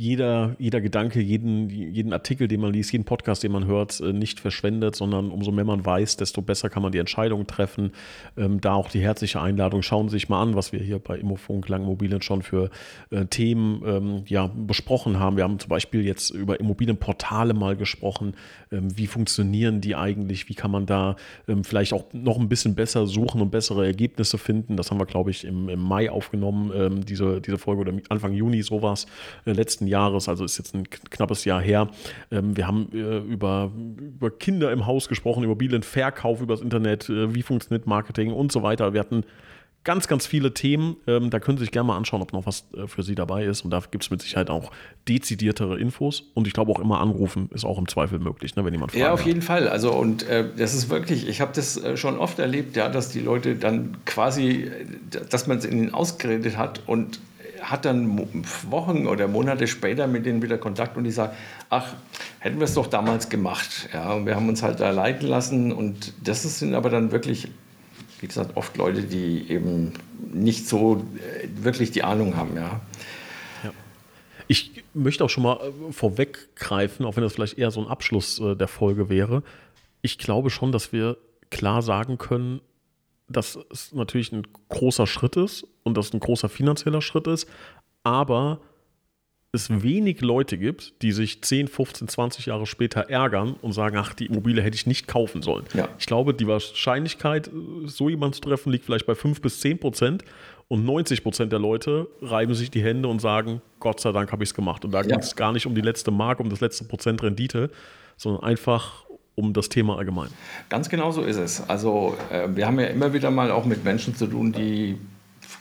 [0.01, 4.13] jeder, jeder Gedanke, jeden, jeden Artikel, den man liest, jeden Podcast, den man hört, äh,
[4.13, 7.91] nicht verschwendet, sondern umso mehr man weiß, desto besser kann man die Entscheidung treffen.
[8.35, 9.83] Ähm, da auch die herzliche Einladung.
[9.83, 12.71] Schauen Sie sich mal an, was wir hier bei Immofunk Langimmobilien schon für
[13.11, 15.37] äh, Themen ähm, ja, besprochen haben.
[15.37, 18.33] Wir haben zum Beispiel jetzt über Immobilienportale mal gesprochen.
[18.71, 20.49] Ähm, wie funktionieren die eigentlich?
[20.49, 21.15] Wie kann man da
[21.47, 24.77] ähm, vielleicht auch noch ein bisschen besser suchen und bessere Ergebnisse finden?
[24.77, 28.33] Das haben wir, glaube ich, im, im Mai aufgenommen, ähm, diese, diese Folge oder Anfang
[28.33, 29.05] Juni sowas
[29.45, 30.27] äh, letzten Jahres.
[30.27, 31.89] Also ist jetzt ein knappes Jahr her.
[32.31, 37.43] Ähm, wir haben äh, über, über Kinder im Haus gesprochen, Immobilienverkauf übers Internet, äh, wie
[37.43, 38.93] funktioniert Marketing und so weiter.
[38.93, 39.23] Wir hatten
[39.83, 40.97] ganz, ganz viele Themen.
[41.07, 43.45] Ähm, da können Sie sich gerne mal anschauen, ob noch was äh, für Sie dabei
[43.45, 43.61] ist.
[43.61, 44.71] Und da gibt es mit Sicherheit auch
[45.07, 46.23] dezidiertere Infos.
[46.33, 49.01] Und ich glaube auch immer anrufen ist auch im Zweifel möglich, ne, wenn jemand fragt.
[49.01, 49.27] Ja, auf hat.
[49.27, 49.67] jeden Fall.
[49.67, 53.19] Also und äh, das ist wirklich, ich habe das schon oft erlebt, ja, dass die
[53.19, 54.69] Leute dann quasi,
[55.29, 57.19] dass man es ihnen ausgeredet hat und
[57.61, 58.27] hat dann
[58.69, 61.33] Wochen oder Monate später mit denen wieder Kontakt und die sagen,
[61.69, 61.93] ach,
[62.39, 63.89] hätten wir es doch damals gemacht.
[63.93, 67.49] Ja, und wir haben uns halt da leiten lassen und das sind aber dann wirklich
[68.21, 69.93] wie gesagt, oft Leute, die eben
[70.31, 72.79] nicht so äh, wirklich die Ahnung haben, ja.
[74.47, 78.39] Ich möchte auch schon mal äh, vorweggreifen, auch wenn das vielleicht eher so ein Abschluss
[78.39, 79.43] äh, der Folge wäre.
[80.01, 81.17] Ich glaube schon, dass wir
[81.49, 82.61] klar sagen können,
[83.31, 87.47] dass es natürlich ein großer Schritt ist und dass es ein großer finanzieller Schritt ist,
[88.03, 88.59] aber
[89.53, 94.13] es wenig Leute gibt, die sich 10, 15, 20 Jahre später ärgern und sagen, ach,
[94.13, 95.65] die Immobilie hätte ich nicht kaufen sollen.
[95.73, 95.89] Ja.
[95.99, 97.51] Ich glaube, die Wahrscheinlichkeit,
[97.85, 100.23] so jemanden zu treffen, liegt vielleicht bei 5 bis 10 Prozent.
[100.69, 104.41] Und 90 Prozent der Leute reiben sich die Hände und sagen, Gott sei Dank habe
[104.43, 104.85] ich es gemacht.
[104.85, 105.07] Und da ja.
[105.07, 107.71] ging es gar nicht um die letzte Mark, um das letzte Prozent Rendite,
[108.15, 109.03] sondern einfach
[109.41, 110.29] um das Thema allgemein.
[110.69, 111.67] Ganz genau so ist es.
[111.67, 114.97] Also äh, wir haben ja immer wieder mal auch mit Menschen zu tun, die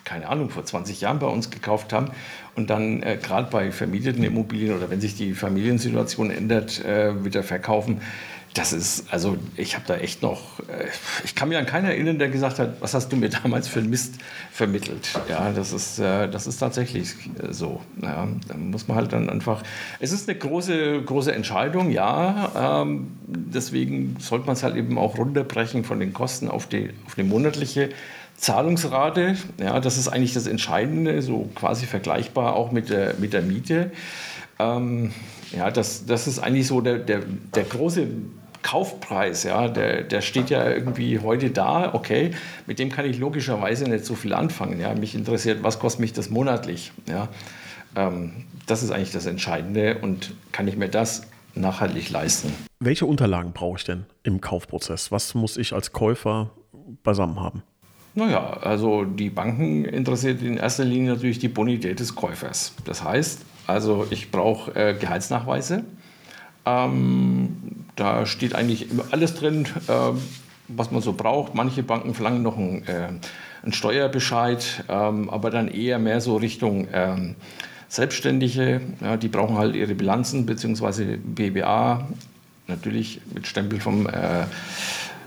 [0.04, 2.10] keine Ahnung, vor 20 Jahren bei uns gekauft haben
[2.56, 7.42] und dann äh, gerade bei vermieteten Immobilien oder wenn sich die Familiensituation ändert, äh, wieder
[7.42, 8.00] verkaufen.
[8.54, 10.86] Das ist, also ich habe da echt noch, äh,
[11.24, 13.80] ich kann mich an keinen erinnern, der gesagt hat, was hast du mir damals für
[13.80, 14.14] Mist
[14.50, 15.08] vermittelt.
[15.28, 17.80] Ja, das ist, äh, das ist tatsächlich äh, so.
[18.02, 19.62] Ja, da muss man halt dann einfach,
[20.00, 22.82] es ist eine große, große Entscheidung, ja.
[22.82, 27.14] Ähm, deswegen sollte man es halt eben auch runterbrechen von den Kosten auf die, auf
[27.14, 27.90] die monatliche
[28.36, 33.42] Zahlungsrate, ja, das ist eigentlich das Entscheidende, so quasi vergleichbar auch mit der, mit der
[33.42, 33.92] Miete.
[34.58, 35.12] Ähm,
[35.52, 37.20] ja, das, das ist eigentlich so der, der,
[37.54, 38.06] der große
[38.70, 42.30] Kaufpreis, ja, der, der steht ja irgendwie heute da, okay,
[42.68, 44.78] mit dem kann ich logischerweise nicht so viel anfangen.
[44.78, 44.94] Ja.
[44.94, 46.92] Mich interessiert, was kostet mich das monatlich?
[47.09, 47.26] Ja.
[47.96, 52.54] Ähm, das ist eigentlich das Entscheidende und kann ich mir das nachhaltig leisten.
[52.78, 55.11] Welche Unterlagen brauche ich denn im Kaufprozess?
[55.11, 56.50] Was muss ich als Käufer
[57.02, 57.64] beisammen haben?
[58.14, 62.72] Naja, also die Banken interessiert in erster Linie natürlich die Bonität des Käufers.
[62.85, 65.83] Das heißt, also ich brauche äh, Gehaltsnachweise.
[66.66, 69.92] Ähm, da steht eigentlich alles drin, äh,
[70.68, 71.54] was man so braucht.
[71.54, 73.08] Manche Banken verlangen noch einen, äh,
[73.62, 77.34] einen Steuerbescheid, ähm, aber dann eher mehr so Richtung ähm,
[77.88, 78.80] Selbstständige.
[79.02, 81.16] Ja, die brauchen halt ihre Bilanzen bzw.
[81.16, 82.08] BBA,
[82.68, 84.44] natürlich mit Stempel vom äh,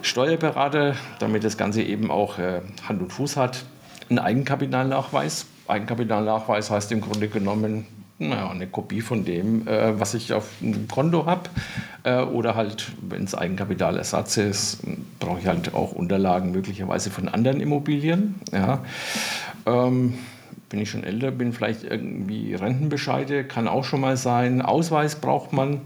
[0.02, 3.66] Steuerberater, damit das Ganze eben auch äh, Hand und Fuß hat,
[4.10, 5.46] einen Eigenkapitalnachweis.
[5.68, 7.86] Eigenkapitalnachweis heißt im Grunde genommen
[8.20, 11.50] naja, eine Kopie von dem, äh, was ich auf dem Konto habe.
[12.04, 14.80] Äh, oder halt, wenn es Eigenkapitalersatz ist,
[15.20, 18.36] brauche ich halt auch Unterlagen möglicherweise von anderen Immobilien.
[18.52, 18.84] Ja.
[19.66, 20.16] Ähm,
[20.70, 24.62] bin ich schon älter, bin vielleicht irgendwie Rentenbescheide, kann auch schon mal sein.
[24.62, 25.82] Ausweis braucht man.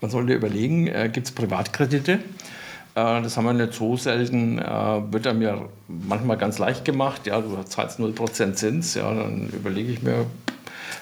[0.00, 2.12] Man sollte überlegen, äh, gibt es Privatkredite?
[2.12, 2.20] Äh,
[2.94, 4.58] das haben wir nicht so selten.
[4.58, 7.26] Äh, wird er mir manchmal ganz leicht gemacht.
[7.26, 8.94] Ja, du zahlst 0% Zins.
[8.94, 10.26] Ja, dann überlege ich mir,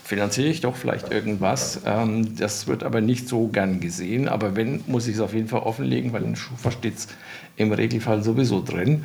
[0.05, 1.81] finanziere ich doch vielleicht irgendwas.
[1.87, 4.29] Ähm, das wird aber nicht so gern gesehen.
[4.29, 6.95] Aber wenn, muss ich es auf jeden Fall offenlegen, weil in Schufa steht
[7.57, 9.05] im Regelfall sowieso drin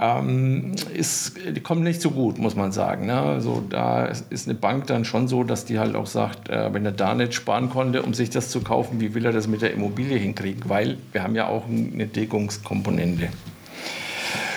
[0.00, 3.06] ähm, ist, kommt nicht so gut, muss man sagen.
[3.06, 3.20] Ne?
[3.20, 6.84] Also da ist eine Bank dann schon so, dass die halt auch sagt, äh, wenn
[6.84, 9.62] er da nicht sparen konnte, um sich das zu kaufen, wie will er das mit
[9.62, 10.62] der Immobilie hinkriegen?
[10.68, 13.28] Weil wir haben ja auch eine Deckungskomponente.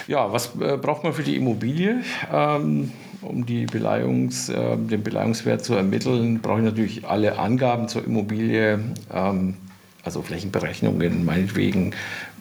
[0.07, 2.01] Ja, was äh, braucht man für die Immobilie?
[2.31, 8.05] Ähm, um die Beleihungs, äh, den Beleihungswert zu ermitteln, brauche ich natürlich alle Angaben zur
[8.05, 8.79] Immobilie,
[9.13, 9.55] ähm,
[10.03, 11.93] also Flächenberechnungen, meinetwegen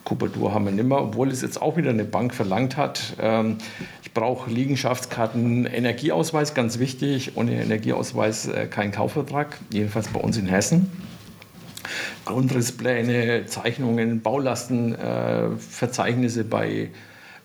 [0.04, 3.16] Kubatur haben wir nicht mehr, obwohl es jetzt auch wieder eine Bank verlangt hat.
[3.20, 3.58] Ähm,
[4.02, 7.32] ich brauche Liegenschaftskarten, Energieausweis, ganz wichtig.
[7.36, 10.90] Ohne Energieausweis äh, kein Kaufvertrag, jedenfalls bei uns in Hessen.
[12.24, 16.90] Grundrisspläne, Zeichnungen, Baulastenverzeichnisse äh, bei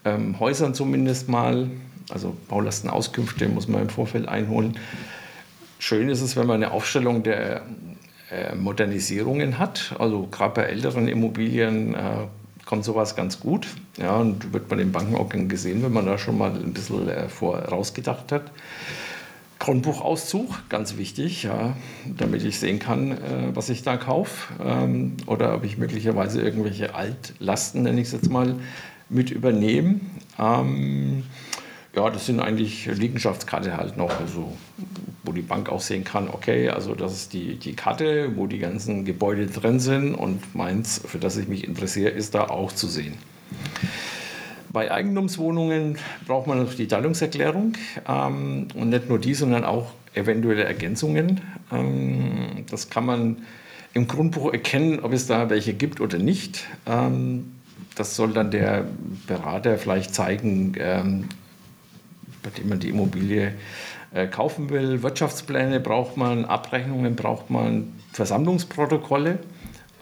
[0.06, 1.70] ähm, Häusern zumindest mal.
[2.10, 4.78] Also Baulastenauskünfte muss man im Vorfeld einholen.
[5.80, 7.64] schön ist es, wenn man eine Aufstellung der
[8.32, 9.96] äh, Modernisierungen hat.
[10.00, 12.00] Also gerade bei älteren Immobilien äh,
[12.66, 13.68] kommt sowas ganz gut.
[13.98, 17.08] Ja, und wird man den Banken auch gesehen, wenn man da schon mal ein bisschen
[17.08, 18.52] äh, vorausgedacht hat.
[19.60, 21.76] Grundbuchauszug, ganz wichtig, ja,
[22.18, 23.18] damit ich sehen kann, äh,
[23.54, 28.30] was ich da kaufe ähm, oder ob ich möglicherweise irgendwelche Altlasten, nenne ich es jetzt
[28.30, 28.56] mal,
[29.10, 30.02] mit übernehme.
[30.38, 31.24] Ähm,
[31.96, 34.54] ja, das sind eigentlich Liegenschaftskarte halt noch, also,
[35.24, 38.60] wo die Bank auch sehen kann, okay, also das ist die, die Karte, wo die
[38.60, 42.88] ganzen Gebäude drin sind und meins, für das ich mich interessiere, ist da auch zu
[42.88, 43.16] sehen.
[44.72, 47.74] Bei Eigentumswohnungen braucht man noch die Teilungserklärung
[48.08, 51.40] ähm, und nicht nur die, sondern auch eventuelle Ergänzungen.
[51.72, 53.38] Ähm, das kann man
[53.94, 56.66] im Grundbuch erkennen, ob es da welche gibt oder nicht.
[56.86, 57.54] Ähm,
[57.96, 58.86] das soll dann der
[59.28, 61.30] Berater vielleicht zeigen, ähm,
[62.46, 63.54] bei dem man die Immobilie
[64.14, 65.02] äh, kaufen will.
[65.04, 69.40] Wirtschaftspläne braucht man, Abrechnungen braucht man, Versammlungsprotokolle.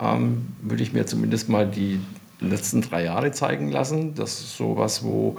[0.01, 1.99] Ähm, würde ich mir zumindest mal die
[2.39, 4.13] letzten drei Jahre zeigen lassen.
[4.15, 5.37] Das ist so was, wo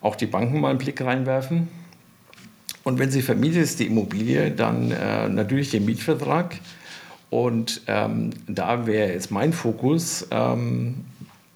[0.00, 1.68] auch die Banken mal einen Blick reinwerfen.
[2.84, 6.56] Und wenn sie vermietet ist, die Immobilie, dann äh, natürlich den Mietvertrag.
[7.30, 11.04] Und ähm, da wäre jetzt mein Fokus ähm,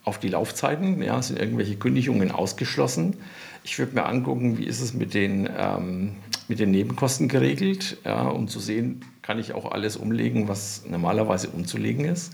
[0.05, 1.03] auf die Laufzeiten.
[1.03, 3.17] Ja, sind irgendwelche Kündigungen ausgeschlossen?
[3.65, 6.13] Ich würde mir angucken, wie ist es mit den, ähm,
[6.49, 11.49] mit den Nebenkosten geregelt, ja, um zu sehen, kann ich auch alles umlegen, was normalerweise
[11.49, 12.33] umzulegen ist.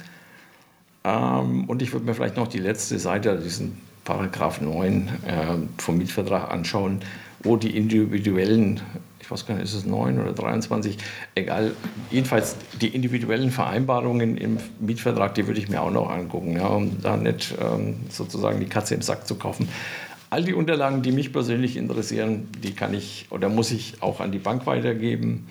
[1.05, 5.81] Ähm, und ich würde mir vielleicht noch die letzte Seite, also diesen Paragraph 9 äh,
[5.83, 7.01] vom Mietvertrag anschauen,
[7.41, 8.81] wo die individuellen,
[9.21, 10.97] ich weiß gar nicht, ist es 9 oder 23,
[11.35, 11.73] egal,
[12.11, 17.01] jedenfalls die individuellen Vereinbarungen im Mietvertrag, die würde ich mir auch noch angucken, ja, um
[17.03, 19.69] da nicht ähm, sozusagen die Katze im Sack zu kaufen.
[20.31, 24.31] All die Unterlagen, die mich persönlich interessieren, die kann ich oder muss ich auch an
[24.31, 25.49] die Bank weitergeben.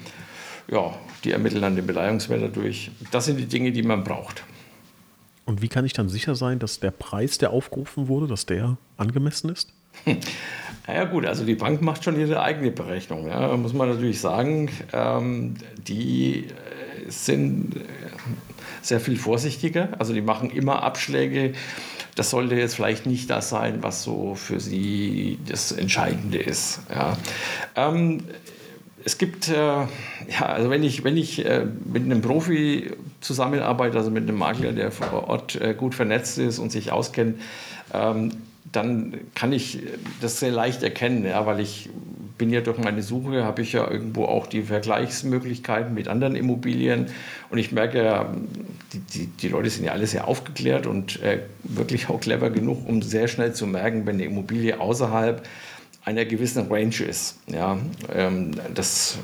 [0.70, 2.92] Ja, die ermitteln dann den Beleihungswert durch.
[3.12, 4.44] Das sind die Dinge, die man braucht.
[5.46, 8.78] Und wie kann ich dann sicher sein, dass der Preis, der aufgerufen wurde, dass der
[8.98, 9.74] angemessen ist?
[10.88, 13.28] Naja gut, also die Bank macht schon ihre eigene Berechnung.
[13.28, 13.58] Ja.
[13.58, 17.80] Muss man natürlich sagen, ähm, die äh, sind äh,
[18.82, 19.90] sehr viel vorsichtiger.
[20.00, 21.52] Also die machen immer Abschläge.
[22.18, 26.80] Das sollte jetzt vielleicht nicht das sein, was so für sie das Entscheidende ist.
[26.90, 27.16] Ja.
[27.76, 28.24] Ähm,
[29.06, 29.88] es gibt, äh, ja,
[30.42, 34.92] also wenn ich, wenn ich äh, mit einem Profi zusammenarbeite, also mit einem Makler, der
[34.92, 37.40] vor Ort äh, gut vernetzt ist und sich auskennt,
[37.94, 38.32] ähm,
[38.72, 39.84] dann kann ich
[40.20, 41.88] das sehr leicht erkennen, ja, weil ich
[42.38, 47.08] bin ja durch meine Suche, habe ich ja irgendwo auch die Vergleichsmöglichkeiten mit anderen Immobilien
[47.50, 48.34] und ich merke ja,
[48.94, 52.88] die, die, die Leute sind ja alle sehr aufgeklärt und äh, wirklich auch clever genug,
[52.88, 55.46] um sehr schnell zu merken, wenn eine Immobilie außerhalb
[56.06, 57.38] einer gewissen Range ist.
[57.48, 57.78] Ja,
[58.14, 59.18] ähm, das,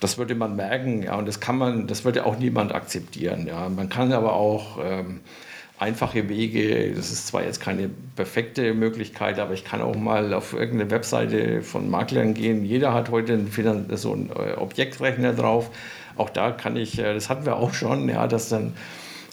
[0.00, 3.46] das würde man merken, ja, und das kann man, das würde auch niemand akzeptieren.
[3.46, 3.68] Ja.
[3.68, 5.20] Man kann aber auch ähm,
[5.80, 10.52] einfache Wege, das ist zwar jetzt keine perfekte Möglichkeit, aber ich kann auch mal auf
[10.52, 12.66] irgendeine Webseite von Maklern gehen.
[12.66, 15.70] Jeder hat heute einen, so einen äh, Objektrechner drauf.
[16.16, 18.74] Auch da kann ich, äh, das hatten wir auch schon, ja, dass dann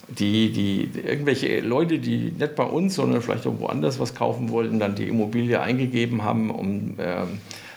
[0.07, 4.79] die, die irgendwelche Leute, die nicht bei uns, sondern vielleicht auch woanders was kaufen wollten,
[4.79, 7.25] dann die Immobilie eingegeben haben, um äh,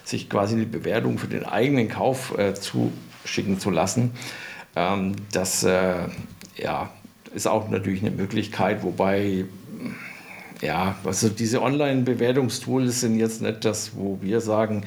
[0.04, 4.12] sich quasi die Bewertung für den eigenen Kauf äh, zuschicken zu lassen.
[4.76, 6.04] Ähm, das äh,
[6.56, 6.90] ja,
[7.34, 9.44] ist auch natürlich eine Möglichkeit, wobei
[10.62, 14.84] ja, also diese Online-Bewertungstools sind jetzt nicht das, wo wir sagen,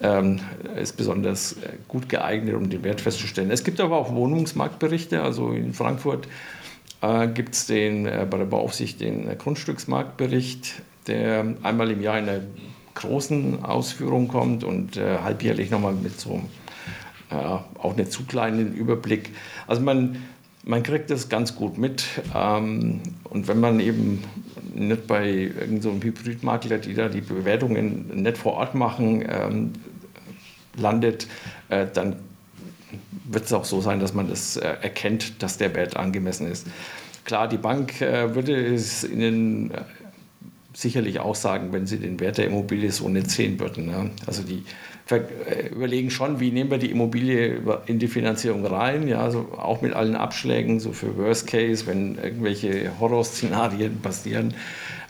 [0.00, 0.40] ähm,
[0.76, 3.50] ist besonders äh, gut geeignet, um den Wert festzustellen.
[3.50, 6.26] Es gibt aber auch Wohnungsmarktberichte, also in Frankfurt
[7.02, 12.28] äh, gibt es äh, bei der Beaufsicht den äh, Grundstücksmarktbericht, der einmal im Jahr in
[12.28, 12.40] einer
[12.94, 16.48] großen Ausführung kommt und äh, halbjährlich nochmal mit so einem
[17.78, 19.30] auch nicht zu kleinen Überblick.
[19.66, 20.22] Also man,
[20.62, 22.04] man kriegt das ganz gut mit.
[22.34, 24.24] Ähm, und wenn man eben
[24.74, 29.72] nicht bei irgendeinem so Hybridmakler, die da die Bewertungen nicht vor Ort machen, ähm,
[30.76, 31.26] landet,
[31.68, 32.16] äh, dann
[33.24, 36.66] wird es auch so sein, dass man das äh, erkennt, dass der Wert angemessen ist.
[37.24, 39.72] Klar, die Bank äh, würde es Ihnen
[40.74, 43.86] sicherlich auch sagen, wenn sie den Wert der Immobilie so nicht sehen würden.
[43.86, 44.10] Ne?
[44.26, 44.64] Also die
[45.70, 49.92] überlegen schon, wie nehmen wir die Immobilie in die Finanzierung rein, ja, also auch mit
[49.92, 54.54] allen Abschlägen, so für Worst Case, wenn irgendwelche Horrorszenarien passieren.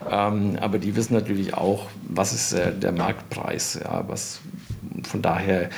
[0.09, 3.79] Ähm, aber die wissen natürlich auch, was ist äh, der Marktpreis.
[3.83, 4.41] Ja, was,
[5.03, 5.69] von daher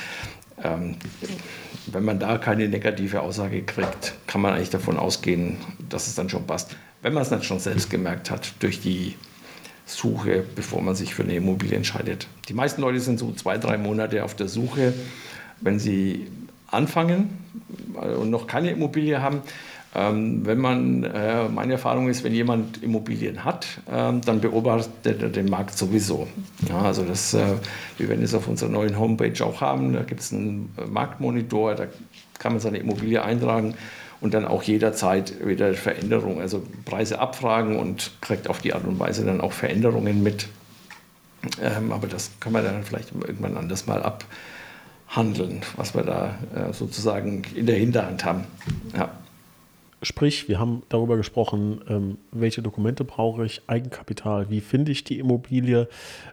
[0.62, 0.96] ähm,
[1.86, 5.58] wenn man da keine negative Aussage kriegt, kann man eigentlich davon ausgehen,
[5.88, 6.76] dass es dann schon passt.
[7.02, 9.14] Wenn man es nicht schon selbst gemerkt hat durch die
[9.86, 12.26] Suche, bevor man sich für eine Immobilie entscheidet.
[12.48, 14.92] Die meisten Leute sind so zwei, drei Monate auf der Suche.
[15.60, 16.26] Wenn sie
[16.70, 17.38] anfangen
[17.94, 19.42] und noch keine Immobilie haben,
[19.94, 25.28] ähm, wenn man, äh, meine Erfahrung ist, wenn jemand Immobilien hat, ähm, dann beobachtet er
[25.30, 26.26] den Markt sowieso.
[26.68, 27.54] Ja, also das, äh,
[27.96, 31.86] wir werden es auf unserer neuen Homepage auch haben, da gibt es einen Marktmonitor, da
[32.38, 33.74] kann man seine Immobilie eintragen
[34.20, 38.98] und dann auch jederzeit wieder Veränderungen, also Preise abfragen und kriegt auf die Art und
[38.98, 40.48] Weise dann auch Veränderungen mit.
[41.60, 46.72] Ähm, aber das können wir dann vielleicht irgendwann anders mal abhandeln, was wir da äh,
[46.72, 48.44] sozusagen in der Hinterhand haben.
[48.96, 49.10] Ja.
[50.02, 55.18] Sprich, wir haben darüber gesprochen, ähm, welche Dokumente brauche ich, Eigenkapital, wie finde ich die
[55.18, 55.88] Immobilie.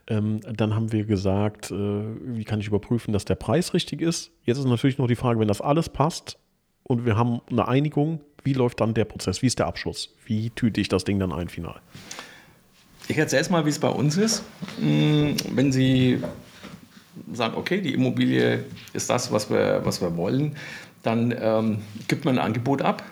[0.08, 4.32] Ähm, dann haben wir gesagt, äh, wie kann ich überprüfen, dass der Preis richtig ist.
[4.44, 6.38] Jetzt ist natürlich noch die Frage, wenn das alles passt
[6.84, 9.42] und wir haben eine Einigung, wie läuft dann der Prozess?
[9.42, 10.14] Wie ist der Abschluss?
[10.26, 11.80] Wie tüte ich das Ding dann ein final?
[13.08, 14.44] Ich erzähle es mal, wie es bei uns ist.
[14.80, 16.22] Hm, wenn Sie
[17.32, 20.56] sagen, okay, die Immobilie ist das, was wir, was wir wollen,
[21.04, 23.04] dann ähm, gibt man ein Angebot ab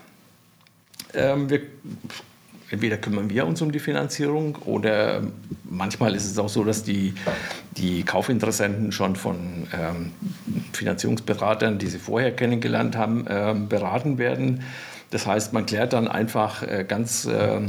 [1.14, 1.62] ähm, wir,
[2.72, 5.22] entweder kümmern wir uns um die Finanzierung oder
[5.70, 7.14] manchmal ist es auch so, dass die,
[7.78, 10.12] die Kaufinteressenten schon von ähm,
[10.74, 14.64] Finanzierungsberatern, die sie vorher kennengelernt haben, ähm, beraten werden.
[15.10, 17.60] Das heißt, man klärt dann einfach äh, ganz, äh,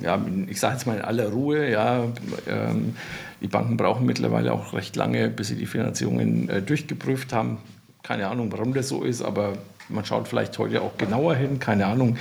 [0.00, 2.04] ja, ich sage jetzt mal in aller Ruhe, ja,
[2.48, 2.96] ähm,
[3.40, 7.58] die Banken brauchen mittlerweile auch recht lange, bis sie die Finanzierungen äh, durchgeprüft haben.
[8.02, 9.52] Keine Ahnung, warum das so ist, aber
[9.88, 12.16] man schaut vielleicht heute auch genauer hin, keine Ahnung.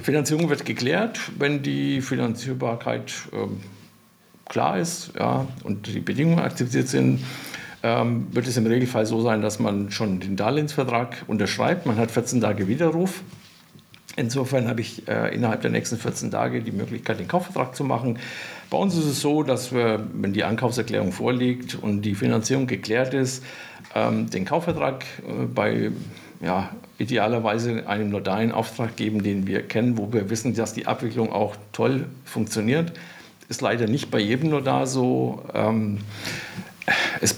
[0.00, 3.60] Finanzierung wird geklärt, wenn die Finanzierbarkeit ähm,
[4.48, 7.20] klar ist ja, und die Bedingungen akzeptiert sind.
[7.84, 11.84] Ähm, wird es im Regelfall so sein, dass man schon den Darlehensvertrag unterschreibt.
[11.84, 13.22] Man hat 14 Tage Widerruf.
[14.14, 18.18] Insofern habe ich äh, innerhalb der nächsten 14 Tage die Möglichkeit, den Kaufvertrag zu machen.
[18.70, 23.14] Bei uns ist es so, dass wir, wenn die Ankaufserklärung vorliegt und die Finanzierung geklärt
[23.14, 23.42] ist,
[23.94, 25.90] ähm, den Kaufvertrag äh, bei
[26.40, 26.70] ja,
[27.02, 31.32] idealerweise einem Notar einen Auftrag geben, den wir kennen, wo wir wissen, dass die Abwicklung
[31.32, 32.92] auch toll funktioniert.
[33.48, 35.42] Ist leider nicht bei jedem Notar so.
[35.52, 35.98] Ähm,
[37.20, 37.36] es,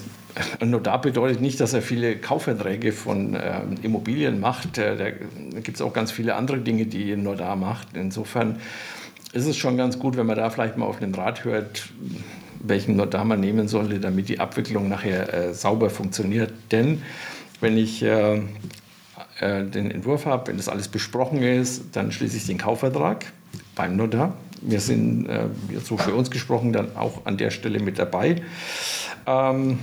[0.61, 4.79] ein Notar bedeutet nicht, dass er viele Kaufverträge von äh, Immobilien macht.
[4.79, 5.11] Äh, da
[5.61, 7.88] gibt es auch ganz viele andere Dinge, die ein Notar macht.
[7.94, 8.59] Insofern
[9.33, 11.88] ist es schon ganz gut, wenn man da vielleicht mal auf den Rat hört,
[12.61, 16.53] welchen Notar man nehmen sollte, damit die Abwicklung nachher äh, sauber funktioniert.
[16.70, 17.03] Denn
[17.61, 18.40] wenn ich äh,
[19.40, 23.27] äh, den Entwurf habe, wenn das alles besprochen ist, dann schließe ich den Kaufvertrag
[23.75, 24.37] beim Notar.
[24.61, 25.47] Wir sind, äh,
[25.83, 28.42] so für uns gesprochen, dann auch an der Stelle mit dabei.
[29.27, 29.79] Ähm,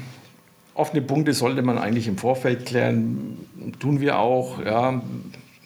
[0.74, 3.38] offene Punkte sollte man eigentlich im Vorfeld klären,
[3.80, 4.64] tun wir auch.
[4.64, 5.02] Ja,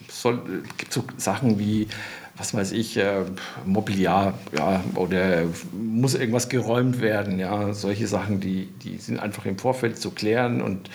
[0.09, 1.87] soll, gibt so Sachen wie
[2.37, 3.23] was weiß ich, äh,
[3.65, 9.57] Mobiliar, ja, oder muss irgendwas geräumt werden, ja, solche Sachen, die, die sind einfach im
[9.57, 10.89] Vorfeld zu klären und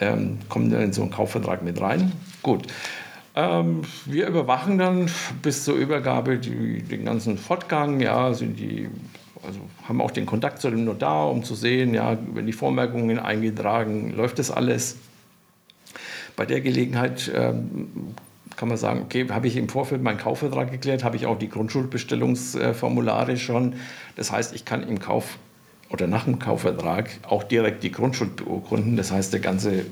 [0.00, 2.12] ähm, kommen dann in so einen Kaufvertrag mit rein.
[2.42, 2.66] Gut.
[3.34, 5.10] Ähm, wir überwachen dann
[5.42, 8.88] bis zur Übergabe die, den ganzen Fortgang, ja, sind die,
[9.44, 13.18] also haben auch den Kontakt zu dem Notar, um zu sehen, ja, wenn die Vormerkungen
[13.18, 14.96] eingetragen, läuft das alles.
[16.36, 18.14] Bei der Gelegenheit ähm,
[18.56, 21.48] kann man sagen, okay, habe ich im Vorfeld meinen Kaufvertrag geklärt, habe ich auch die
[21.48, 23.74] Grundschuldbestellungsformulare schon.
[24.16, 25.38] Das heißt, ich kann im Kauf
[25.90, 28.96] oder nach dem Kaufvertrag auch direkt die Grundschuld beurkunden.
[28.96, 29.86] Das heißt, der ganze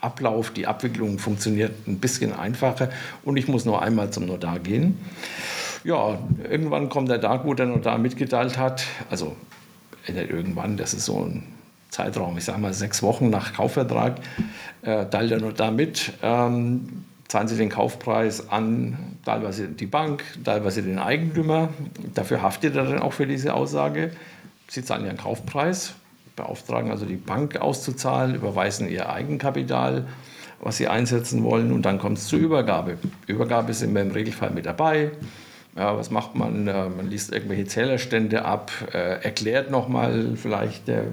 [0.00, 2.90] Ablauf, die Abwicklung funktioniert ein bisschen einfacher
[3.24, 4.96] und ich muss nur einmal zum Notar gehen.
[5.84, 9.34] Ja, irgendwann kommt der Tag, wo der Notar mitgeteilt hat, also
[10.06, 11.44] irgendwann, das ist so ein
[11.90, 14.16] Zeitraum, ich sage mal sechs Wochen nach Kaufvertrag,
[14.82, 20.82] äh, teilt der Notar mit, ähm, zahlen Sie den Kaufpreis an, teilweise die Bank, teilweise
[20.82, 21.68] den Eigentümer.
[22.14, 24.12] Dafür haftet er dann auch für diese Aussage.
[24.68, 25.94] Sie zahlen Ihren Kaufpreis,
[26.36, 30.06] beauftragen also die Bank auszuzahlen, überweisen Ihr Eigenkapital,
[30.60, 32.98] was Sie einsetzen wollen und dann kommt es zur Übergabe.
[33.26, 35.12] Übergabe sind wir im Regelfall mit dabei.
[35.74, 36.66] Ja, was macht man?
[36.66, 41.04] Äh, man liest irgendwelche Zählerstände ab, äh, erklärt nochmal vielleicht, äh,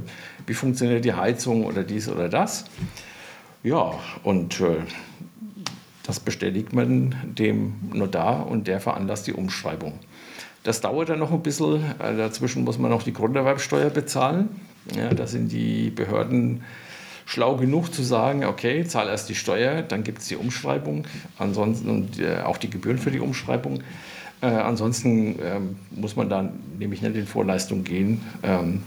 [0.47, 2.65] wie funktioniert die Heizung oder dies oder das.
[3.63, 4.61] Ja, und
[6.03, 9.93] das bestätigt man dem Notar und der veranlasst die Umschreibung.
[10.65, 11.83] Das dauert dann noch ein bisschen.
[11.99, 14.49] Äh, dazwischen muss man noch die Grunderwerbsteuer bezahlen.
[14.97, 16.63] Ja, da sind die Behörden
[17.27, 21.05] schlau genug zu sagen, okay, zahl erst die Steuer, dann gibt es die Umschreibung,
[21.37, 23.81] ansonsten und äh, auch die Gebühren für die Umschreibung.
[24.41, 28.21] Äh, ansonsten ähm, muss man dann nämlich nicht in Vorleistung gehen.
[28.41, 28.81] Ähm,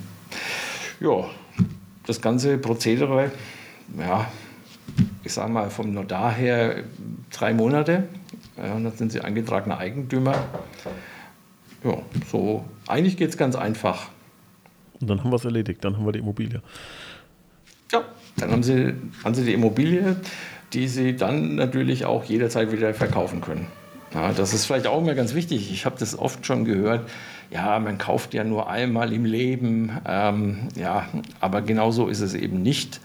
[0.99, 1.27] ja,
[2.07, 3.31] das ganze Prozedere,
[3.99, 4.27] ja,
[5.23, 6.83] ich sage mal vom Notar her
[7.31, 8.05] drei Monate.
[8.57, 10.35] Ja, dann sind sie eingetragener Eigentümer
[11.85, 11.99] ja,
[12.31, 14.09] so, eigentlich geht es ganz einfach.
[15.01, 16.61] Und dann haben wir es erledigt, dann haben wir die Immobilie.
[17.93, 18.05] Ja,
[18.37, 20.17] dann haben sie, haben sie die Immobilie.
[20.73, 23.67] die Sie dann natürlich auch jederzeit wieder verkaufen können.
[24.15, 25.73] Ja, das ist vielleicht auch immer ganz wichtig.
[25.73, 27.09] Ich habe das oft schon gehört.
[27.51, 29.91] Ja, man kauft ja nur einmal im Leben.
[30.07, 31.07] Ähm, ja,
[31.41, 33.01] aber genau so ist es eben nicht.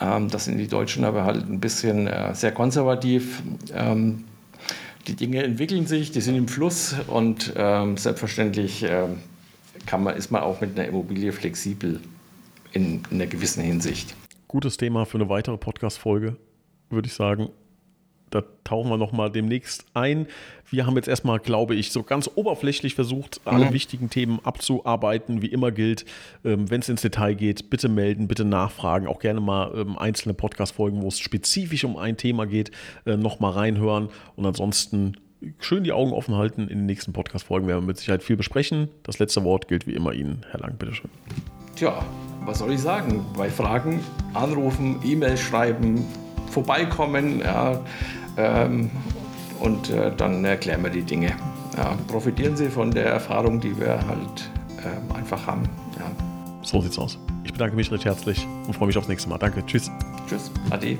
[0.00, 3.42] Ähm, das sind die Deutschen aber halt ein bisschen äh, sehr konservativ.
[3.74, 4.24] Ähm,
[5.06, 9.18] die Dinge entwickeln sich, die sind im Fluss und ähm, selbstverständlich ähm,
[9.86, 12.00] kann man, ist man auch mit einer Immobilie flexibel
[12.72, 14.14] in, in einer gewissen Hinsicht.
[14.48, 16.36] Gutes Thema für eine weitere Podcast-Folge,
[16.90, 17.48] würde ich sagen
[18.30, 20.26] da tauchen wir nochmal demnächst ein.
[20.68, 23.72] Wir haben jetzt erstmal, glaube ich, so ganz oberflächlich versucht, alle mhm.
[23.72, 25.42] wichtigen Themen abzuarbeiten.
[25.42, 26.04] Wie immer gilt,
[26.44, 29.06] ähm, wenn es ins Detail geht, bitte melden, bitte nachfragen.
[29.06, 32.72] Auch gerne mal ähm, einzelne Podcast-Folgen, wo es spezifisch um ein Thema geht,
[33.04, 34.08] äh, nochmal reinhören.
[34.34, 35.16] Und ansonsten
[35.60, 36.62] schön die Augen offen halten.
[36.62, 38.88] In den nächsten Podcast-Folgen werden wir mit Sicherheit viel besprechen.
[39.04, 41.10] Das letzte Wort gilt wie immer Ihnen, Herr Lang, bitteschön.
[41.76, 42.04] Tja,
[42.44, 43.24] was soll ich sagen?
[43.36, 44.00] Bei Fragen
[44.34, 46.04] anrufen, E-Mail schreiben,
[46.50, 47.80] vorbeikommen ja,
[48.36, 48.90] ähm,
[49.60, 51.32] und äh, dann erklären wir die Dinge.
[51.76, 55.64] Ja, profitieren Sie von der Erfahrung, die wir halt äh, einfach haben.
[55.98, 56.06] Ja.
[56.62, 57.18] So sieht's aus.
[57.44, 59.38] Ich bedanke mich recht herzlich und freue mich aufs nächste Mal.
[59.38, 59.64] Danke.
[59.66, 59.90] Tschüss.
[60.28, 60.50] Tschüss.
[60.70, 60.98] Ade.